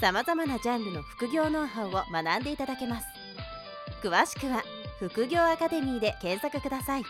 [0.00, 3.06] さまざまなジャンルの副業ノウハウを学んでいただけます。
[4.00, 4.62] 詳しくは
[5.00, 7.02] 副業アカデミーで検索ください。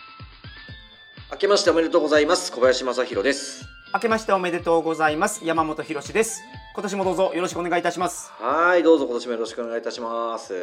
[1.31, 2.51] 明けましておめでとうございます。
[2.51, 3.63] 小林正弘です。
[3.93, 5.45] 明けましておめでとうございます。
[5.45, 6.41] 山本博です。
[6.73, 8.31] 今年もどうぞよろしくお願いいたします。
[8.39, 10.55] はいどうぞ今年もよろしくお願いいたします。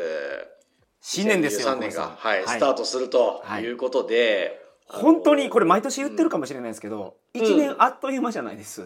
[1.00, 3.66] 新年ですよ2023年が、はい、スタートするとい。
[3.70, 8.82] うことで、本当にこれ毎年言ってるかもしれないですけど、一、うん、年あっという間じゃないです、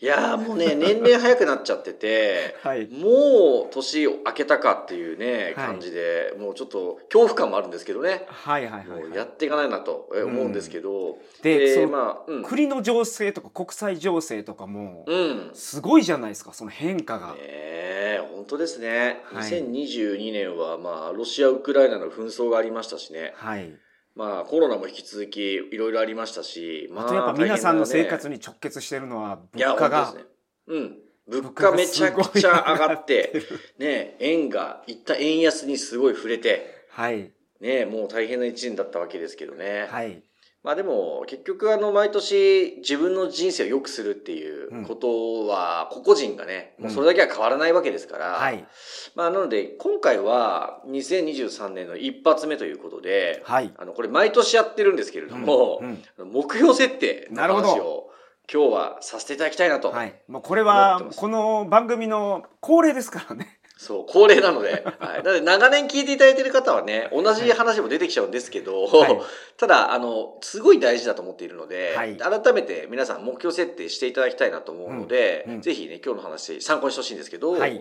[0.00, 8.24] いやもうね、 年齢早くなっちゃってて、はい、もう年明けたかっていうね、感じで、もうちょっと恐怖感もあるんですけどね。
[8.28, 11.12] はいはいはい、はい、やっていかないなと思うんですけど。
[11.12, 15.04] うん、で、でまあ、うん、国の情勢とか国際情勢とかも、
[15.52, 17.34] すごいじゃないですか、その変化が。
[17.34, 19.20] ね本当ですね。
[19.32, 23.32] 2022年は、まあ、ロシア・ウクライナの紛争がありましたしね。
[23.36, 23.74] はい。
[24.18, 30.24] まあコロナも引き続きいろいろありましたし、まあ、あとやっぱ皆さんの生活に直結してるのは物価が、ね、
[30.66, 30.96] うん
[31.28, 33.42] 物価めちゃくちゃ上がって、
[33.78, 37.30] ね、円がいった円安にすごい触れて、はい。
[37.60, 39.86] ね、もう大変な一年だったわけですけどね。
[39.90, 40.22] はい。
[40.64, 48.66] まあでも、結局あの、毎年自分の人生を良くするっていうことは、個々人がね、もうそれだけは変わらないわけですから、はい。
[49.14, 53.72] まあなので、今回は2023年の一発目ということで、はい。
[53.78, 55.80] あの、これ毎年やってるんですけれども、
[56.18, 58.10] 目標設定の話を、
[58.50, 59.90] 今日はさせていただきたいなと。
[59.90, 60.22] はい。
[60.26, 63.57] もうこれは、この番組の恒例ですからね。
[63.78, 64.84] そう、恒例なので。
[64.98, 65.22] はい。
[65.22, 69.20] なので、長年聞いていただいている方はね、同じ話も出てきちゃうんですけど、はい、
[69.56, 75.54] ただ、あの、すごい大事だと思っているので、はい、改めて皆さん目標設定していただきたいなと思うので、うん。
[75.54, 77.80] うん、ぜひね、今日の話参考にしてほしいんですけど、はい、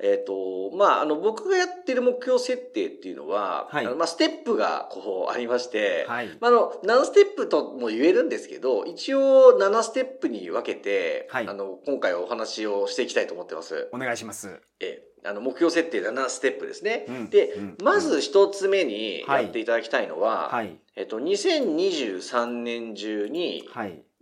[0.00, 13.90] えっ、ー、と、まあ、あの、僕がやってる目標設定っていうのは、はい、あのまあ、ステップがこうありまして、はい、まあ、あの、何ステップとも言えるんですけど、一応7ステップに分けて、はい、あの、今回お話をしていきたいと思ってます。
[13.92, 14.62] お願いします。
[14.80, 17.06] えあの、目標設定7ステップですね。
[17.08, 23.68] うん、で、うん、まず一つ目にやっていただきたいのは、はい、えっと、2023年中に、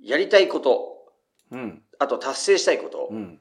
[0.01, 1.13] やりたいこと、
[1.51, 3.41] うん、あと達成したいこと、うん、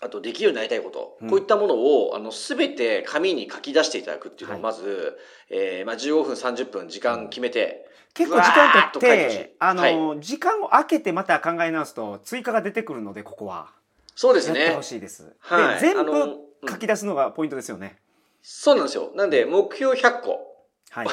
[0.00, 13.68] あとできるようになりたいこと、こういったものを、あの、すべて紙に書き出していただくっていうのを、まず、はい、えー、まあ、15分、30分時間決めて、結構時間とって、あの、はい、時間を空けてまた考え直すと、追加が出てくるので、ここは。
[14.14, 14.60] そうですね。
[14.60, 15.36] やってほしいです。
[15.40, 15.80] はい。
[15.80, 17.98] で、全部、書き出すのがポイントですよね。
[18.42, 19.10] そうなんですよ。
[19.14, 20.40] なんで、目標100個。
[20.90, 21.06] はい。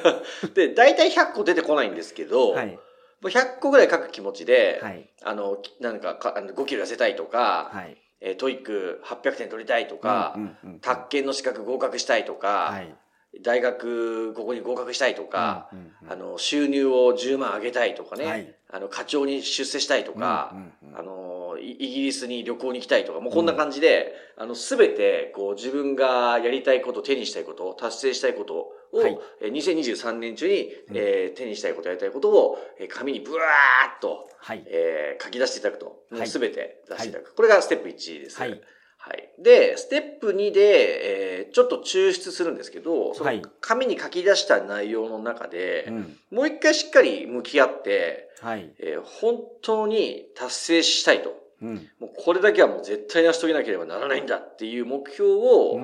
[0.54, 2.78] で、大体100個出てこないんですけど、はい。
[3.22, 12.96] 100個ぐらい書く気持ちで、はい、あの、なんかか、5キロ痩せたいとか、はい、えー、 TOEIC 800点取りたいとか、うんうんうん、宅建の資格合格したいとか、はい、
[13.42, 28.54] 大学ここに合格したいとか、うんうんうん、あの、収入を10万上げたいとかね、はい、あの、課長に出世したいとか、うんうんうん、あの、イギリスに旅行に行きたいとか、もうこんな感じで、うん、あの、すべて、こう、自分がやりたいこと、手にしたいこと、達成したいこと
[28.92, 32.58] を、はい、2023年中に、うん、えー、手にしたいこと、やりたいことを、
[32.88, 36.04] 紙にブワーッと、はい、えー、書き出していただくと。
[36.26, 37.34] すべて出していただく、はい。
[37.36, 38.38] これがステップ1です。
[38.38, 38.60] はい。
[38.98, 39.30] はい。
[39.38, 43.30] で、ステップ2で、えー、ちょっと抽出するんですけど、その
[43.60, 51.47] 紙に書き出した内容の中で、はい、もう一回しっかり向き合って、はい、えー、本当に達成したいと。
[51.60, 55.80] うん、もうこれだけはもう絶対成し遂げなければならないんだっていう目標を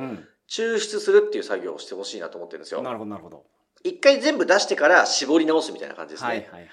[0.48, 2.82] 抽出するっていう作業をしてほしいなと思ってるんですよ。
[2.82, 3.44] なるほど、なるほど。
[3.82, 6.28] 一回全部出してから絞り直すみたいな感じですね。
[6.28, 6.68] はいはいはい。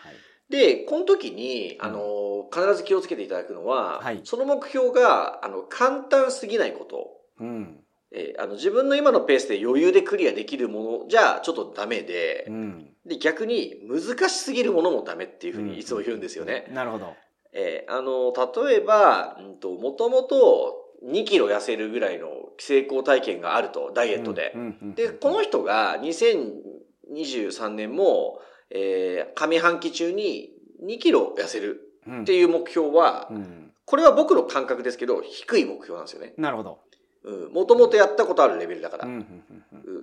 [0.50, 7.22] で、この時に、あの、必ず気をつけていただくのは、はい、その目標が、あの、簡単すぎないこと。
[7.40, 7.82] うん。
[8.12, 16.66] えー、あの自分の今のペースで余裕でクリアできるものじゃちょっとダメで、うん、で逆に難しすぎるものもダメっていうふうにいつも言うんですよね。
[16.68, 17.16] うん、なるほど。
[17.54, 18.34] えー、あの、
[18.66, 22.28] 例えば、うんと、もともと2キロ痩せるぐらいの
[22.60, 24.56] 成功体験があると、ダイエットで。
[24.96, 28.40] で、この人が2023年も、
[28.70, 30.52] えー、上半期中に
[30.86, 31.82] 2キロ痩せる
[32.22, 36.34] っていう目標は、うん、これは僕の感覚ですけど、低い目標なんですよね。
[36.38, 36.80] なるほど。
[37.24, 37.54] うん。
[37.54, 39.08] もともとやったことあるレベルだから。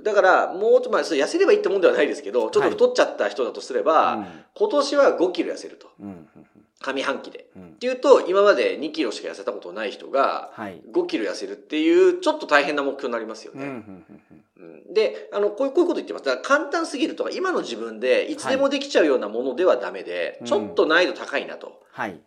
[0.05, 5.89] だから、もうちょっと、まあ、痩せればいいってもんではないですけど、ちょっと太っちゃった人だとすれば、はい、今年は5キロ痩せると。
[6.81, 7.47] 上半期で。
[7.57, 13.83] うん、っていうと、今まで2キロしか痩せたことない人が、5キロ痩せるっていう、ちょっと大変な目標になりますよね。
[14.93, 16.25] で、あの、こういう、こういうこと言ってます。
[16.25, 21.83] だから簡単すぎるとか、今の自分でいつでもできちゃうようなものではダメで、はい、ちょっと難易度高いなと。
[21.93, 22.21] はい。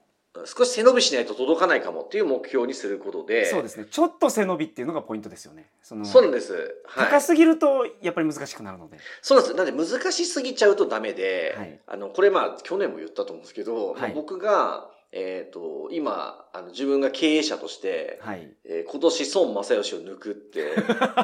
[0.46, 3.46] 少し背伸びしないと届かないかもっていう目標にすることで。
[3.46, 3.86] そうですね。
[3.90, 5.70] ちょっと背伸びっていうのがポイントですよね。
[5.84, 6.54] そのそうなんです。
[6.86, 8.98] はい、高すぎるとやっぱり難しくなるので。
[9.22, 9.58] そうなんです。
[9.58, 20.72] なんで難しすぎちゃうとダメで、はい、あの、これまあ去年も言ったと思うんですけど、はい、僕がえっ、ー、と、今、あの、自分が経営者として、はい、えー、今年孫正義を抜くって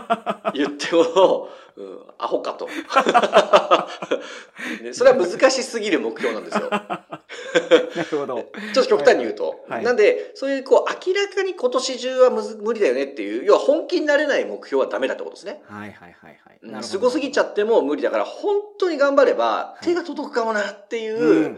[0.54, 1.48] 言っても、
[1.78, 2.68] うん、アホかと。
[4.84, 6.70] ね、それは難しすぎる目標なんですよ。
[7.96, 8.52] なるほど。
[8.74, 9.64] ちょっと極端に言うと。
[9.70, 15.62] はい、なんで、そういう、こう、明らかに今年中は無理だよねっていう、要は本気になれない目標はダメだってことですね。
[15.68, 16.84] はいはいはいはい。
[16.84, 21.58] すごすぎちゃっても無理だから、本当に頑張れば、手が届くかもなっていう、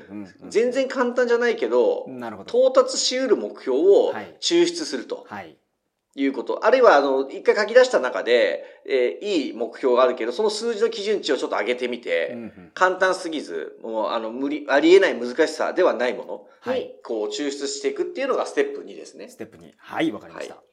[0.50, 2.68] 全然簡単じゃないけど、なるほど。
[2.70, 5.26] 到達し得る目標を抽出すると。
[5.30, 5.56] はい。
[6.16, 6.66] いうこと。
[6.66, 16.96] あるいは、あの、一回書き出した中で、えー、いい目標があるけど、その数字の基準値をちょっと上げてみて、うんうん、簡単すぎず、もう、あの、無理、ありえない難しさではないものはい。
[17.04, 19.30] こう、抽出していくっていうのがステップ2ですね。
[19.30, 19.72] ステップ2。
[19.78, 20.56] はい、わかりました。
[20.56, 20.69] はい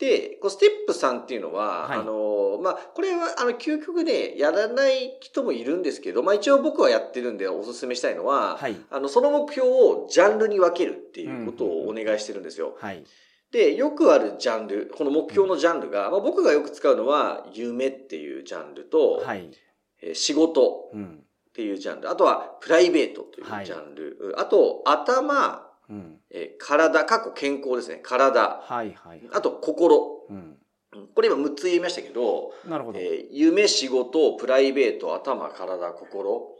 [0.00, 12.78] で、こうステップ3っていうのは、はい、あの、まあ、これは、あの、究極でやらない人もいるんですけど、まあ、一応僕はやってるんでお勧めしたいのは、はい、あの、その目標をジャンルに分けるっていうことをお願いしてるんですよ。
[12.80, 13.04] はい。
[13.52, 19.50] で、よくあるジャンル、この目標のジャンルが、まあ、僕がよく使うのは、夢っていうジャンルと、はい、
[20.00, 28.00] え仕事っていうジャンル、あとはプライベートというジャンル、はい、あと、頭、うん、えー、体、過去健康ですね。
[28.02, 28.60] 体。
[28.62, 30.26] はいはい、はい、あと、心。
[30.30, 30.56] うん、
[31.14, 32.98] これ今6つ言いましたけど、なるほど。
[32.98, 36.56] えー、夢、仕事、プライベート、頭、体、心。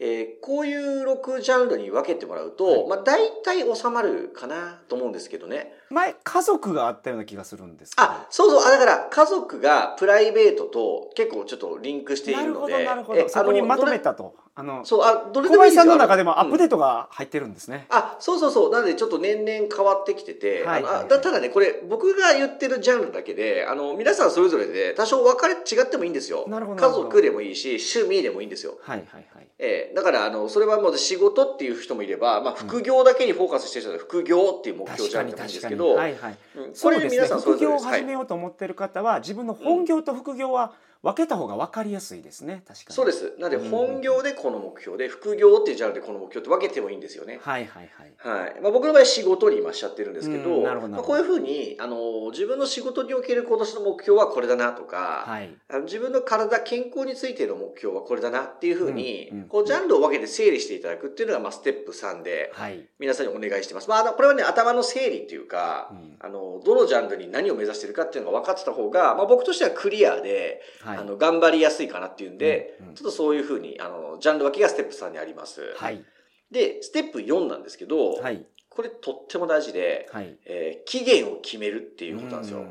[0.00, 5.72] えー、こういう6ジャンルに分けてもらうと、はい、まあ大体収まるかなと思うんですけどね。
[5.90, 8.62] 前、家族があったような気がするんですあ、そうそう。
[8.62, 12.84] あ、だから家族がプライベートと結構ちょっとリンクしているので。
[12.84, 13.28] なるほど。
[13.28, 14.34] そこにまとめたと。
[14.56, 17.86] あの、そう、あ、どれでもいいさんの中でもアップデートが入ってるんですね。
[17.90, 18.72] うん、あ、そうそうそう。
[18.72, 26.44] なのでちょっと年々変わってきてて、はいはいはい、ただね、これ僕が言ってるジャンルだけで、あの、皆さんそれぞれで多少分かれ、違ってもいいんですよ。
[26.48, 26.86] なるほど。
[26.86, 28.78] 家族でもいいし、趣味でもいいんですよ。
[28.80, 29.48] はいはいはい。
[29.58, 36.38] えー、だから、あの、それはもう仕事っていう人もいれば、まあ、副業だけにフォーカスしてる人は副業っていう目標じゃないんですけど、はいはい。
[36.56, 40.72] うん、これ皆さんそれぞれ、ね、副業を始めようと思ってる方は、自分の本業と副業は、
[41.04, 42.62] 分けた方が分かりやすいですね。
[42.66, 42.94] 確かに。
[42.94, 43.34] そうです。
[43.38, 47.40] なので本業でこの目標で、副業っていうジャンルでこの目標って分けてもいいんですよね。
[47.42, 48.60] はいはいはい、はい。
[48.62, 50.94] まあ、僕の場合仕事に今しちゃってるんですけど,、なるほど。
[50.94, 75.74] まあ、こういうふうにあの自分の仕事における今年の目標はこれだなとか、はい、あの自分の体健康についての目標はこれだなっていうふうに、んこうジャンルを分けて整理していただくっていうのが、まあ、ステップ3で、はい、皆さんにお願いしてます、まあ、これはね頭の整理っていうか、うん、あのどのジャンルに何を目指してるかっていうのが分かってた方が、まあ、僕としてはクリアで、はい、あの頑張りやすいすいかなっていうんで、うんうん、ちょっとそういうふうに、あの、ジャンル分けがステップ3にあります。
[75.76, 76.02] はい。
[76.50, 78.44] で、ステップ4なんですけど、はい。
[78.68, 82.64] これとっても大事で、はい、えー、期限を決めるっていうことなんですよ。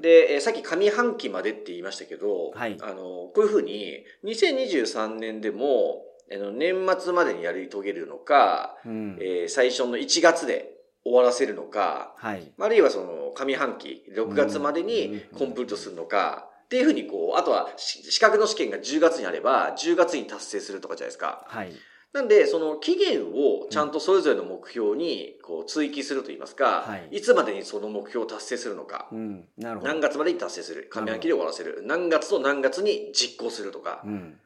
[0.00, 6.02] で、えー、さっき上半期までって言いましたけど、はい、あの、こういうふうに、2023年でも、
[6.32, 10.72] あの年末までにやり遂げるのか、うん、えー、最初の1月で
[11.04, 21.44] 終わらせるのか、はい、あるいはその上半期、6月までにコンプリートするのか、っていうふうにこう、あとは資格の試験が10月にあれば、10月に達成するとかじゃないですか。
[21.46, 21.72] はい。
[22.12, 34.38] なんで、その期限をちゃんとそれぞれの目標にこう追記するといいますか、はい、いつまでにその目標を達成するのか、うん、なるほど何月までに達成する、上半期で終わらせる、何月と何月に実行するとか、うん、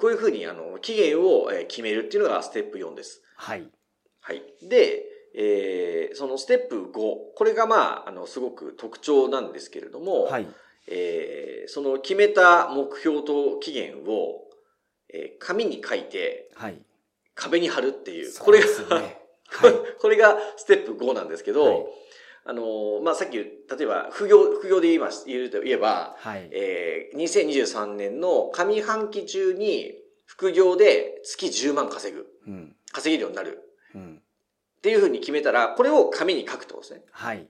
[0.00, 3.22] こういうふうにあの期限を決めるっていうのがステップ4です。
[3.36, 3.68] はい。
[4.20, 4.42] はい。
[4.62, 5.04] で、
[5.34, 6.92] えー、そのステップ5、
[7.36, 10.48] これがまあ、あの、すごく特徴なんですけれども、はい。
[10.90, 14.42] えー、その決めた目標と期限を、
[15.12, 16.78] えー、紙に書いて、はい、
[17.34, 18.66] 壁に貼るっていう、これが、
[19.00, 21.86] ねはい、 これがステップ5なんですけど、はい、
[22.44, 23.44] あのまあ、さっき、例
[23.80, 29.94] えば、副業、副業で言います、言うと言えば、はい、えー、2023年の上半期中に
[30.26, 33.60] 副業で月10万稼ぐ、うん、稼げるようになる、
[33.94, 34.22] うん、
[34.78, 37.02] っていうふうに決めたら、これを紙に書くってことですね。
[37.12, 37.36] はい。
[37.36, 37.46] はい。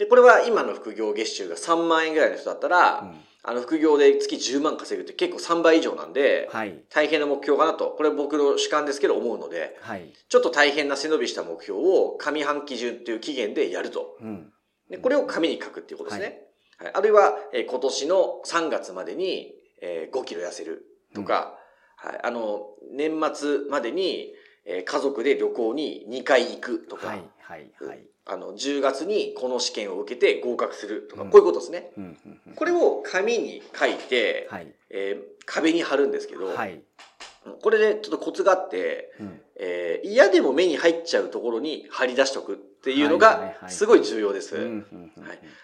[0.00, 14.16] で、これは今の副業月収が3万円ぐらいの人だったら、うん、あの副業で月10万稼ぐって結構3倍以上なんで、はい、大変な目標かなと、これは僕の主観ですけど思うので、はい、ちょっと大変な背伸びした目標を上半期中っていう期限でやると。
[14.22, 14.50] うん、
[14.88, 16.44] でこれを紙に書くっていうことですね。
[16.78, 19.52] はい、あるいは、えー、今年の3月までに、
[19.82, 20.82] えー、5キロ痩せる
[21.14, 21.58] とか、
[22.02, 24.32] うん、はい、あの、年末までに、
[24.64, 36.80] えー、家族で旅行に2回行くとか、はいはいはい、あの10月にこの試験を受けて合格するとか、うん、こういうことですね、うんうんうん、これを紙に書いて、はい、えー、壁に貼るんですけど、はい、
[37.60, 44.56] これでちょっとコツがあって、うん、えー、嫌でも目に入っちゃうところに貼り出しとくっていうのがすごい重要です。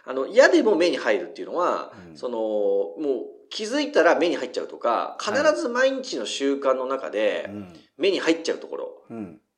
[0.05, 7.49] あの嫌でも目に入るっていうのは、うん、そのもう気づいたら目に入っちゃうとか必ず毎日の習慣の中で
[7.97, 8.89] 目に入っちゃうところ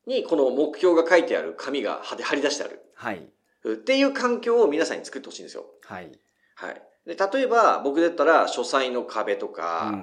[0.08, 2.80] にこの目標が書いてある紙が貼り出してある。
[2.94, 3.22] はい。
[3.64, 5.66] っていう環境を皆さんに作ってほしいんですよ。
[5.84, 6.10] はい。
[6.58, 6.82] はい。
[7.06, 9.94] で、例えば僕だったら書斎の壁とか、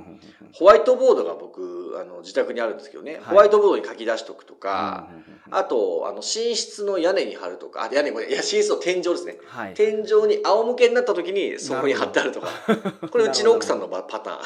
[0.54, 5.10] ホワイトボードが僕、あの、自宅にあるんですけどね、はい、ホワイトボードに書き出しとくとか、
[5.52, 9.38] あと、あの、寝室の屋根に貼るとか、あ、屋根、いや、寝室の天井ですね。
[9.46, 12.48] はい、天井に仰向けになった時にそこに貼ってあるとか。
[13.12, 14.40] これうちの奥さんのパタ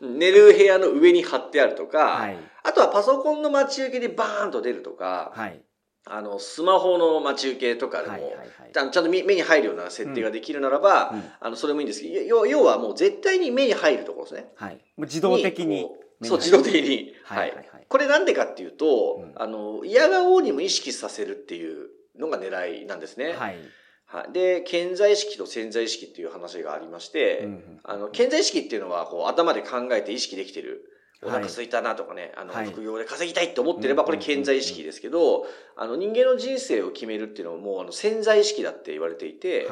[0.00, 0.18] ーン。
[0.18, 5.60] 寝る部屋の上に貼ってあるとか、はい、あとはパソコンの待ち受けでバーンと出るとか、はい
[6.06, 14.52] あの、スマホの待ち受けとかでも、はいはいはい、ちゃんと目に入るような設定ができるならば、うん、あの、それもいいんですけど、要要はもう絶対に目に入るところですね。
[14.56, 14.74] はい。
[14.74, 15.86] もう自動的に。
[16.22, 17.14] そう、自動的に。
[17.24, 17.50] はい。
[17.54, 21.88] はい、これなんでかっていうと、うん、あの、嫌顔にも意識させるっていう
[22.18, 23.32] のが狙いなんですね。
[23.32, 23.58] はい。
[24.06, 30.82] はい、で、潜在意識と潜在意識っていう話がありまして、うんうん、あの、潜在意識っていうのは、こう、頭で考えて意識できてる。
[31.22, 35.46] お腹空いたなとかね、あの、副業で稼ぎたいって思ってれば、これ潜在意識ですけど、
[35.76, 39.66] あの、人間の人生を決めるっていうのはもう、あの、潜在意識だって言われていて、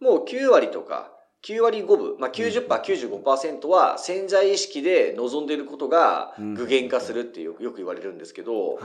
[0.00, 8.78] もう9割とか、9割5分、まあ90%、95%は潜在意識で望んでいることが具現化するってよく言われるんですけど、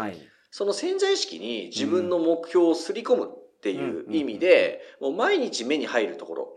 [0.52, 6.56] その潜在意識に自分の目標をすり込むっていう意味で、もう毎日目に入るところ、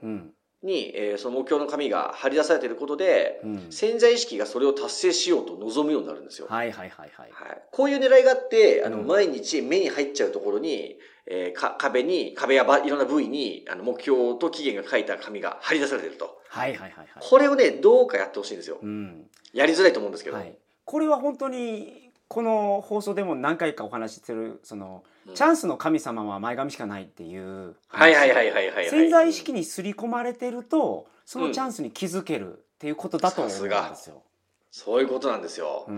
[0.63, 6.49] に、えー、その目標の紙が貼り出されていることで、うん、潜在意識がそれを達成しようと望むようになるんですよ。
[6.49, 7.31] はいはいはいはい。
[7.31, 10.97] はい、こういう狙いがあって、あの、うん、毎日目に入っちゃうところに、
[11.27, 16.41] えー、か壁に、壁やばいろんな部位に、あの、目標と期限が書いた紙が貼り出されていると。
[16.49, 17.09] はいはいはい、はい。
[17.21, 18.79] これをね、どうかやってほしいんですよ。
[18.83, 19.27] うん。
[19.53, 20.37] やりづらいと思うんですけど。
[20.37, 25.03] はい、これは本当に、この放送でも何回かお話ししてる、その、
[25.35, 34.23] チャンスの神様は前髪しかないっていうはいはいはいはいはい潜在意識に刷り込まれてるとそのチャンスに気づけるっていうことだと思うんですよ。
[34.71, 35.89] そういうことなんですよ。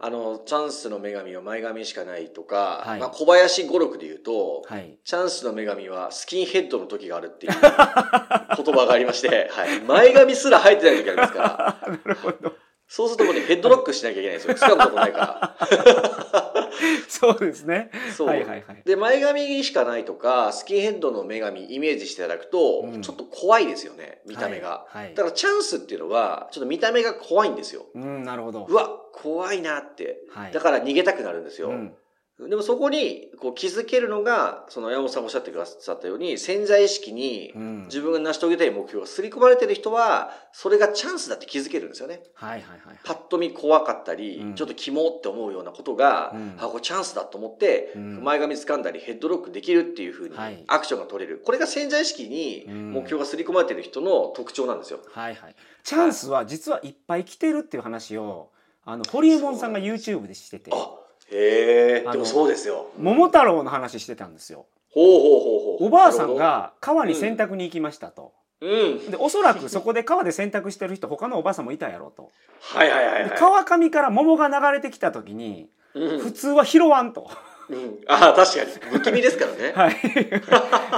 [0.00, 11.88] あの、チャンスの女神は前髪しかないとか、はい、まあ、小林語録で言うと、はい、チャンスの女神はスキンヘッドの時があるっていう 言葉がありまして、はい、前髪すら生えてない時ありますから。
[11.88, 12.54] なるほど。
[12.88, 14.54] そうするともうね、ヘッドロックしなきゃいけないんですよ。
[14.68, 16.70] 掴むことないから。
[17.06, 17.90] そうですね。
[18.16, 18.28] そう。
[18.28, 18.82] はいはいはい。
[18.84, 25.14] で、前髪しかないとか、スキンヘッドの女神イメージしていただくと、うん、ちょっと怖いですよね、見た目が、はいはい。
[25.14, 27.86] だからチャンスっていうのは、ちょっと見た目が怖いんですよ。
[27.94, 28.66] うん、なるほど。
[28.66, 30.22] うわ、怖いなって。
[30.30, 31.68] はい、だから逃げたくなるんですよ。
[31.68, 31.94] うん
[32.40, 37.52] でもそこにこう気づけるのが、その山本さんおっしゃってくださったように、潜在意識に
[37.86, 42.22] 自分が成し遂げたい目標が刷り込まれてる人は、それがチャンスだって気づけるんですよね。
[42.34, 42.98] はいはいはい。
[43.02, 50.36] パッと見怖かったり、ちょっとキモって思うようなことが、うん、あ、これチャンスだと思って、前髪掴んだりヘッドロックできるっていうふうに
[50.68, 51.42] アクションが取れる。
[51.44, 55.00] これが潜在意識に目標が刷り込まれてる人の特徴なんですよ。
[55.10, 55.56] はいはい。
[55.82, 58.52] チャンスは実はいっぱい来てるっていう話を、
[58.84, 60.70] あの、ホリエモンさんが YouTube でしてて。
[60.72, 60.97] あ
[61.30, 62.90] へえでもそうですよ。
[62.98, 64.66] 桃太郎の話してたんですよ。
[64.90, 65.86] ほうほうほうほう。
[65.86, 72.30] おばあさんが川に洗濯に行きましたと、うん、でおそらくそこで川で洗濯してる人他のおばあさんもいたやろうと。
[72.60, 77.30] はいはいはい、はい、川上から桃が流れてきた時に、うん、普通は拾わんと、
[77.68, 78.70] うん、ああ確かに。
[78.90, 79.72] 不気味ですからね。
[79.76, 79.96] はい。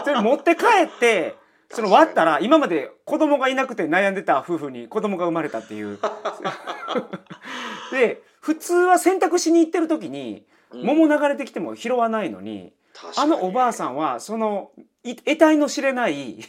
[0.05, 1.35] それ持って帰って
[1.71, 5.99] その割ったら今まで子供がいなくて悩んでた夫婦に子供が生まれたっていう。
[7.93, 12.73] で普通は洗濯しに行ってる時に桃流れてきても拾わないのに、
[13.17, 14.73] あのおばあさんはその
[15.05, 16.45] 得体の知れない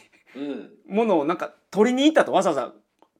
[0.88, 2.72] ものをなんか取りに行ったとわざわざ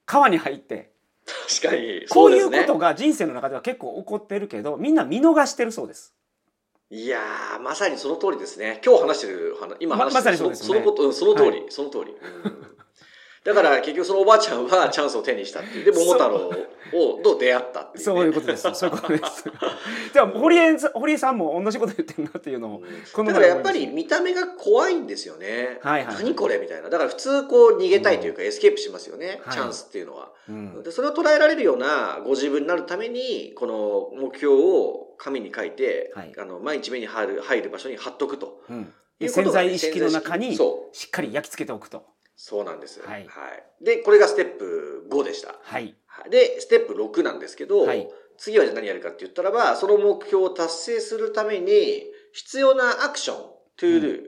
[0.07, 0.91] 川に入って。
[1.25, 6.14] 確かにこういうことが人生の中では結構起こってるけどみんな見逃してるそうです。
[6.91, 7.21] いや
[7.62, 8.81] まさにその通りですね。
[8.85, 12.12] 今日話してる今話してる、ま、まさにそうです、ね、そのこと、その通り、はい、その通り。
[12.12, 12.73] うん
[13.44, 15.84] だから結局そのおばあちゃんはチャンスを手にしたっていう。
[15.84, 16.52] で、桃太郎
[16.92, 18.72] をと出会ったっていう、ね、そういうことです。
[18.75, 19.44] そういうことです。
[20.12, 22.82] じゃあ、堀江堀江さんも同じこと言ってるなっていうのを、
[23.12, 25.80] このだからやっぱり見た目が怖いんですよね。
[25.82, 26.14] はいはい。
[26.16, 26.88] 何これみたいな。
[26.88, 29.40] だから普通こう逃げたいというか、エスケープしますよね。
[29.50, 30.92] チャンスっていうのは、うん、で。
[30.92, 38.62] それを捉えられるようなご自分になるために、この目標を紙に書いて、はい、あの毎日目に入る入る場所に貼っとくと。
[38.70, 38.92] うん
[39.28, 42.04] 潜在意識の中にしっかり焼き付けておくと。
[42.44, 43.00] そうなんです。
[43.00, 43.25] はい。
[43.28, 43.40] は
[43.80, 43.84] い。
[43.84, 45.54] で、これがステップ5でした。
[45.62, 45.94] はい。
[46.28, 53.37] で、ステップ6なんですけど、はい、次は何やるかって言ったらば、その目標を達成するために必要なアクション、
[53.76, 54.23] to do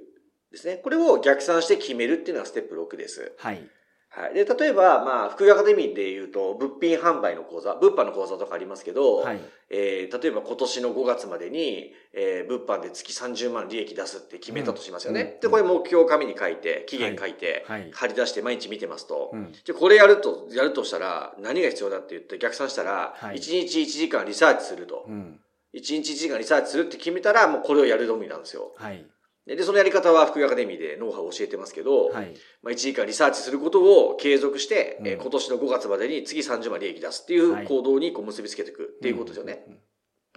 [0.53, 0.77] ですね。
[0.77, 3.35] これを逆算して決めるっていうのがステップ6です。
[3.37, 3.69] はい。
[4.17, 4.35] はい。
[4.35, 9.41] で、例えば、まあ、福井アカデミーで言うと、物品販売の講座、物販の講座とかありますけど、はい、
[9.71, 15.33] えー、例えば今年の5月までに、えー、物販で月30万利益出すって決めたとしますよね。
[15.35, 25.07] うん、で、これ目標を紙に書いて、期限書いて、はい、貼り出して毎日見てますと、うん、じゃこれやると、やるとしたら、何が必要だって言って逆算したら、はい、1日1時間リサーチすると。
[25.09, 25.41] うん、
[25.75, 28.75] 1日1時間リサーチするって決めたら、もうこれをやるのみなんですよ。
[28.77, 29.05] はい。
[29.47, 39.67] で、そのやり方は福井アカデミーでノウハウを教えてますけど、はい、まあ1時間リサーチすることを継続して、うん、え今年の5月までに次30万利益出すっていう行動にこう結びつけていくっていうことですよね。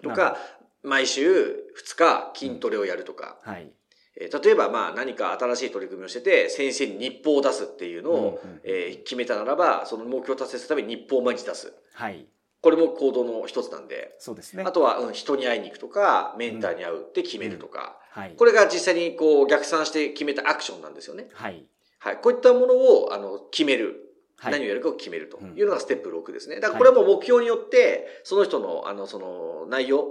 [0.04, 0.38] とか、
[0.84, 3.72] 毎週2日筋トレをやるとか、はい、
[4.20, 11.74] え例えばまあ何か新しい取り組みをしてて、先生に日報を出すっていうのを、え決めたならば、その目標を達成するために日報を毎日出す。
[11.94, 12.28] はい。
[12.68, 14.14] これも行動の一つなんで。
[14.20, 14.64] そうですね。
[14.68, 17.98] あとは、うん、人に会いに行くとか、メンターに会うって決めるとか。
[18.12, 18.34] はい。
[18.36, 21.30] これが実際にこう逆算して決めたアクションなんですよね。
[21.32, 21.66] はい。
[22.00, 22.18] はい。
[22.18, 24.04] こういったものを、あの、決める。
[24.40, 26.60] はい、何をやるかを決めるというのがステップ6ですね。
[26.60, 30.10] だからこれはもう目標によって、その人の、あの、その内容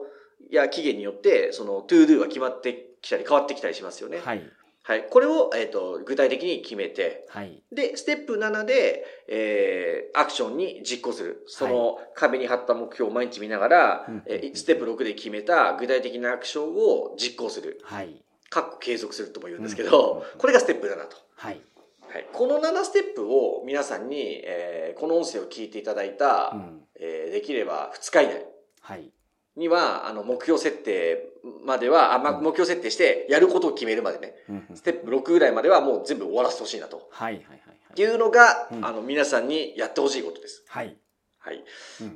[0.51, 4.21] や期限によって、その、 to do が決まってきたり変わってきたりしますよね。
[4.25, 4.43] はい。
[4.87, 5.07] はい。
[5.11, 7.61] これを、えっ、ー、と、具体的に決めて、はい。
[7.73, 11.43] で、ステップ7で、えー、アクションに実行する。
[11.49, 17.81] その、壁に貼った目標を毎日見ながら、はい、えー、ステップ6で決めた具体的なアクションを実行する。
[17.83, 18.23] はい。
[18.49, 21.17] かっこ継続するとも言うんですけど、うん、これがステップ7と。
[21.35, 21.61] はい。
[22.09, 28.47] はい、この7ステップを皆さんに、えー、この音声を聞いていただいた、うん、えー、できれば2日以内。
[28.83, 29.11] はい。
[29.57, 31.29] には、あの、目標設定
[31.65, 34.35] までは、あまあ、目標設定して、やることを決めるまでね、
[34.75, 37.09] ステップ6ぐらいまではもう全部終わらせてほしいなと。
[37.11, 37.59] はい、はい、はい。
[37.93, 40.65] っていうのが、あの、皆さんにやってほしいことです。
[40.69, 40.97] はい。
[41.39, 41.65] はい。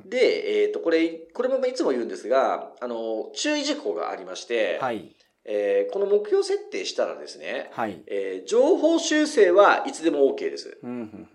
[0.05, 5.15] で、えっ、と、これ、これもいつも言うんですが、あの、注意事項がありまして、はい。
[5.43, 10.77] えー、この目標設定したらですね、はいえー、情報修正はいつでも OK です。
[10.83, 11.27] うん、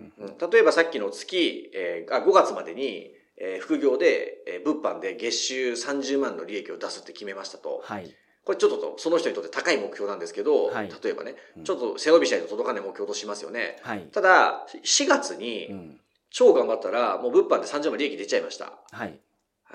[0.52, 7.82] 例えばさっきの月、えー、あ5月までに、えー、副業で、えー、物販で月収30万の利益を出すって決めましたと。
[7.84, 8.14] はい。
[8.44, 11.34] これちょっとその人にとって高い目標なんですけど、はい、例えばね、
[11.64, 13.78] ちょっと背伸びしないと届かない目標としますよね。
[13.82, 14.02] はい。
[14.12, 15.98] ただ、4月に、
[16.30, 18.78] 超頑張ったら、もう物販で30万利益出ちゃいました。
[18.92, 19.18] はい。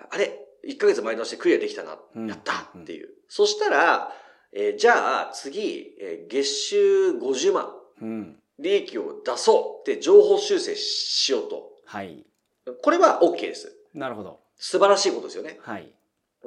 [0.09, 1.97] あれ ?1 ヶ月前倒してクリアできたな。
[2.15, 3.09] うん、やったっていう。
[3.27, 4.13] そしたら、
[4.53, 7.75] えー、じゃあ次、えー、月収50万。
[8.01, 8.37] うん。
[8.57, 11.71] 利益を出そうって情報修正しようと。
[11.85, 12.23] はい。
[12.81, 13.75] これは OK です。
[13.93, 14.39] なるほど。
[14.55, 15.59] 素晴らしいことですよね。
[15.61, 15.91] はい。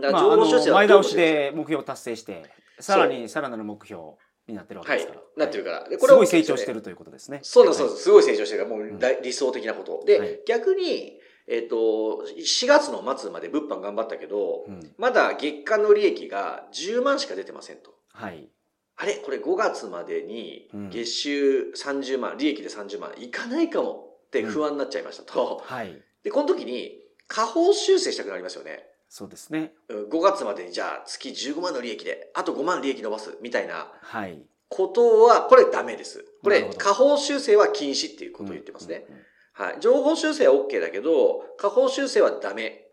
[0.01, 2.45] だから情報修正は、前倒しで目標を達成して、
[2.81, 4.03] さらにさらなる目標
[4.49, 5.21] になってるわけですから。
[5.21, 5.89] はい、なってるから。
[5.89, 7.41] で、これ、すごい成長してるということですね。
[7.43, 8.03] そうなんです、そうです。
[8.03, 10.05] すごい成長してるから、もう理想的なこと。
[10.07, 17.95] で、逆に、えっ、と、4月の末まで物販頑張ったけど、まだ月間の利益が10万しか出てませんと。
[18.09, 18.49] はい。
[18.97, 19.17] あれ？
[19.17, 25.61] これ5月までに月収30万、利益で30万いかないかもって不安になっちゃいましたと。
[25.65, 26.01] はい。
[26.25, 28.85] で、この時に、下方修正したくなりますよね。
[29.09, 29.73] そうですね。
[29.89, 33.93] 5月までにじゃあ月15万の利益で、あと5万利益伸ばすみたいな。
[34.03, 34.43] はい。
[34.69, 36.25] ことは、これダメです。
[36.43, 39.07] これ、下方修正は禁止っていうことを言ってますね。
[39.53, 39.77] はい。
[39.81, 42.84] 情報修正は OK だけど、下方修正はダメ。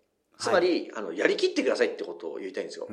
[0.42, 2.88] つまり、はい、あの、やりきってくださいってことを言いたいんですよ。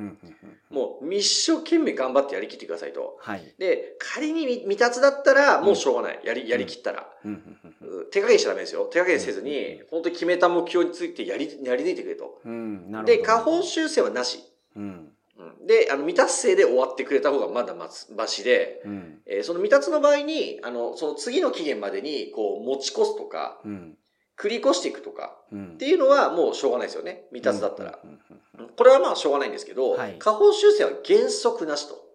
[0.71, 3.17] もう、一生懸命頑張ってやりきってくださいと。
[3.21, 6.21] はい、で、仮に未達だったら、もうしょうがない。
[6.23, 7.09] やり、やりきったら。
[8.11, 8.85] 手加減しちゃダメですよ。
[8.85, 12.41] 手加減せずに、本当に決めた目標についてやり、やり抜いてくれと。
[13.07, 14.45] で、下方修正はなし。
[14.77, 15.13] うん
[15.69, 23.97] で、あの、未達成で終わってくれた方がまだましで、うん、えー、その未達の場合に、あの、その次の期限までに、こう、持ち越すとか、うん、
[24.39, 27.25] 繰り越していくとか、っていうのはもうしょうがないですよね。
[27.31, 27.99] 未達だったら。
[28.77, 32.09] これはまあしょうがないんですけど、はい、下方修正は原則なしと。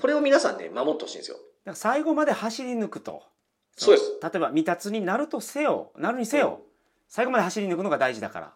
[0.00, 1.36] これを皆さんね、守ってほしいんですよ。
[1.74, 3.22] 最後まで走り抜くと。
[3.76, 4.18] そうです。
[4.20, 6.60] 例えば未達になるとせよ、なるにせよ、
[7.08, 8.54] 最後まで走り抜くのが大事だから。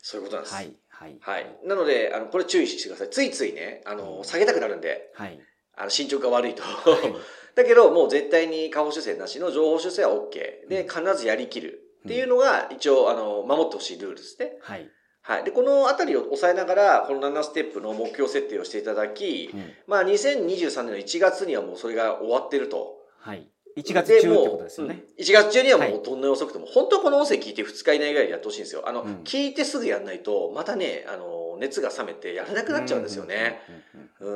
[0.00, 0.54] そういうことなんです。
[0.54, 0.74] はい。
[0.88, 1.16] はい。
[1.20, 1.58] はい。
[1.64, 3.10] なので、あの、これ注意してください。
[3.10, 5.38] ついついね、あの、下げたくなるんで、はい。
[5.76, 6.62] あの、進捗が悪いと。
[6.62, 7.14] はい、
[7.56, 10.68] だけど、もう絶対に下方修正なしの情報修正は OK。
[10.68, 11.83] で、必ずやりきる。
[12.04, 14.52] っていうのが、一応、あの、守ってほしいルールですね。
[14.60, 14.88] はい。
[15.22, 15.44] はい。
[15.44, 22.98] で、このあたりを抑えながら、この7ステップの目標設定をしていただき、うん、まあ、2023年の1月にはもうそれが終わってると。
[23.20, 23.48] はい。
[23.76, 25.02] 1月中ってことですよね。
[25.18, 28.84] 1月中にはもうどんな遅くても、はい、本当はこの音声聞いて2日以内ぐらいでやってほしいんですよ。
[28.86, 33.60] あの、うん、聞いてすぐやんないと、またね、あの、熱が冷めてやらなくなっちゃうんですよね。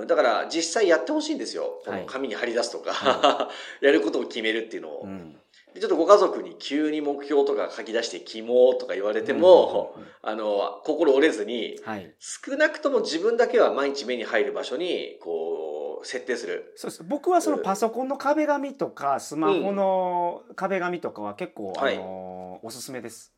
[0.06, 1.82] だから実際やってほしいんですよ。
[1.84, 3.50] この紙に貼り出すとか、は
[3.80, 5.02] い、 やることを決めるっていうのを。
[5.02, 5.36] うん
[5.80, 16.72] ちょっとご家族に急に目標とか書き出してキモとか言われても、あの、心折れずに、はい、少なくとも自分だけは毎日目に入る場所に、こう、設定する。
[16.76, 17.04] そうです。
[17.04, 23.32] 僕はそのパソコンの壁紙とか、スマホの壁紙とかは結構、うん、あの、はい、おすすめです。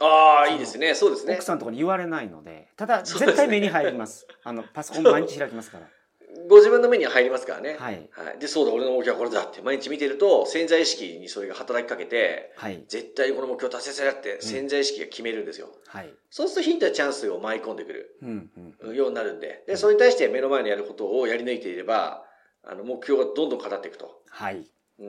[0.00, 0.94] ああ、いいですね。
[0.94, 1.34] そうですね。
[1.34, 4.26] 奥さんとかに言われないので、ただ、絶対目に入ります。
[4.44, 5.86] あの、パソコン毎日開きますから。
[6.48, 7.76] ご自分の目に入りますからね。
[7.78, 8.08] はい。
[8.12, 15.68] はい、で、そうだ、俺の目標はこれだって毎日見てると、潜在意識にそれが働きかけて、はい、絶対この目標達成するって潜在意識が決めるんですよ。
[15.86, 16.12] はい。
[16.30, 22.24] そうするとヒントやチャンスを舞い込んでくる、うんうん、ようになるんで、で、それに対して目の前にやることをやり抜いていれば、
[22.64, 24.22] あの、目標がどんどん語っていくと。
[24.28, 24.66] はい。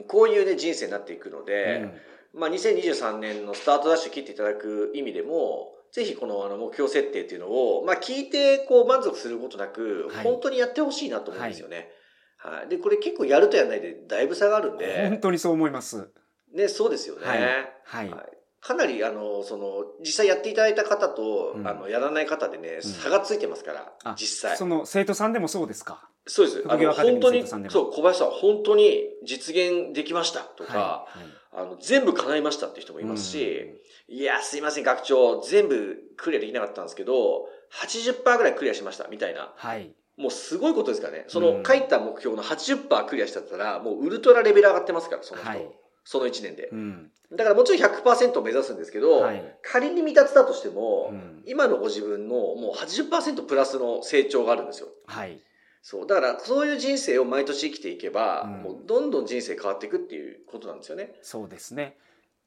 [0.07, 1.89] こういうね、人生になっていくので、
[2.34, 11.89] うん、まあ、2023年のスタートダッシュ切っていただく意味でも、ぜひこのあの目標設定っていうのを、まあ聞いてこう満足することなく、本当にやってほしいなと思うんですよね。
[12.38, 12.69] はい、はい。
[12.69, 15.10] で、これ結構やるとやらないでだいぶ差があるんで。
[15.10, 16.10] 本当にそう思います。
[16.54, 17.25] ね、そうですよね。
[17.25, 17.39] はい。
[17.84, 24.56] はい、はいかなり、あの、その、実際やっていただいた方と、うん、あの、やらない方でね、差がついてますから、うん、実際。
[24.56, 26.11] その、生徒さんでもそうですか？
[26.27, 26.63] そうです。
[26.67, 33.75] あの、本当に、そう、小林さん、本当に実現できましたとか、はいはい、あの、全部叶いましたって人もいますし、
[34.10, 39.53] うん、いや、すいません、学長、全部クリアできなかったんですけど、80%ぐらいクリアしました、みたいな。
[39.55, 39.93] はい。
[40.17, 41.25] もうすごいことですからね。
[41.27, 45.49] その書いた目標の80%クリアしちゃったら、もうウルトラレベル上がってますから、その人。
[45.49, 45.71] はい、
[46.03, 46.69] その1年で。
[46.71, 54.89] うん、だからもちろん100%を目指すんですけど、はい、仮に未達だとしても、うん、今のご自分のもう80%プラスの成長があるんですよ。
[55.07, 55.41] はい。
[55.81, 56.07] そう。
[56.07, 61.15] だから、そういう人生を毎年生きていけば、うん、もうどんどん人生変わっていくっていうことなんですよね。
[61.21, 61.97] そうですね。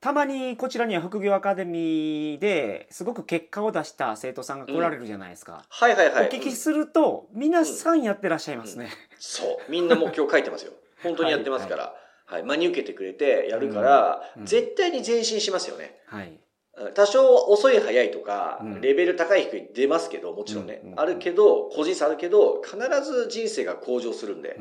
[0.01, 5.53] たまにこちらには副業アカデミーですごく結果を出した生徒さんが来られるじゃないですか。
[5.53, 6.27] うん、はいはいはい。
[6.27, 8.91] お聞きすると、皆さんやってらっしゃいますね。
[9.19, 9.71] そう。
[9.71, 10.73] みんな目標書いてますよ。
[11.03, 11.85] 本当にやってますから。
[12.27, 15.99] はい、はい、真に受けてくれてやるから、絶対に前進しますよね。
[16.07, 16.39] はい。
[16.95, 20.83] 多少遅い早いとか、レベル高い低い出ますけど、もちろんね。
[20.97, 24.59] あるけど、個人差あるけど、必ず人生が向上するんで、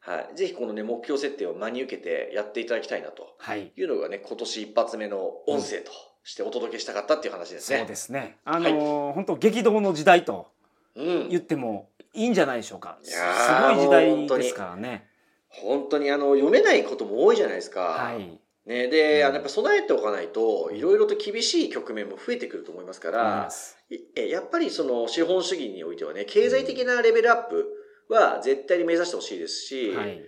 [0.00, 0.36] はい。
[0.36, 3.34] ぜひこのね、目標設定を真に受けてやっていただきたいなと。
[3.38, 3.72] はい。
[3.74, 5.92] いうのがね、今年一発目の音声と
[6.24, 7.78] してお届けしたかったっていう話ですね。
[7.78, 8.36] そうですね。
[8.44, 10.48] あのー、本当激動の時代と
[10.94, 12.98] 言ってもいいんじゃないでしょうか。
[13.02, 15.08] すごい時代ですからね。
[15.48, 17.80] 本当にあの、読めないことも多いじゃないですか。
[17.80, 18.38] はい。
[18.66, 23.50] ね、で、あの、やっぱ備えておかないと、いろいろと厳しい局面も増えてくると思いますから、
[24.16, 27.66] えやっぱりその資本主義においてはね、経済的なレベルアップ
[28.08, 30.22] は絶対に目指してほしいですし、はい、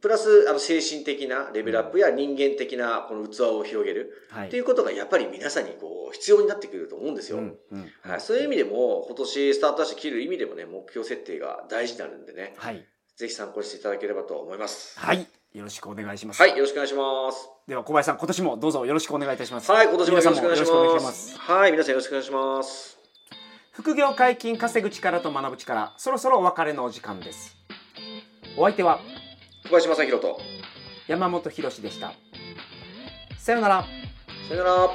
[0.00, 7.38] プラス、あの、精神的なレベルアップや人間的なこの器を広げる、はい、っていうことがやっぱり皆さんにこう、必要になってくると思うんですよ。
[7.38, 14.98] うんうん、はい、そういう意味でも、今年スタートして切る意味でもね、目標設定が大事になるんでね、はい、ぜひ参考にしていただければと思います。
[14.98, 15.26] はい。
[15.54, 16.42] よろしくお願いします。
[16.42, 17.48] はい、よろしくお願いします。
[17.68, 19.70] では小林さん、今年もどうぞよろしくお願いいたします。
[19.70, 20.56] はい、今年もよろしくお願い
[20.98, 21.38] します。
[21.38, 22.98] はい、皆さんよろしくお願いします。
[23.70, 27.56] 副業解禁稼ぐ力と学ぶ力、そろそろお別れのお時間です。
[28.56, 28.98] お相手は
[29.64, 30.40] 小林正弘と
[31.06, 32.12] 山本博でした。
[33.38, 33.84] さよなら。
[34.48, 34.90] さよなら。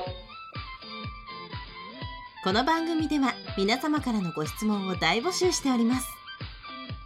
[2.44, 6.08] この番組では皆様からのご質問を大募集しております。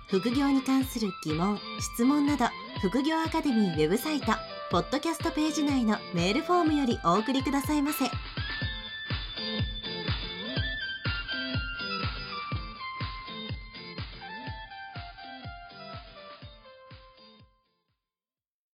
[0.09, 2.45] 副業に関する疑問・質問など
[2.83, 4.33] 副業アカデミーウェブサイト
[4.69, 8.07] ポッドキャストページ内のメールフォームよりお送りくださいませ。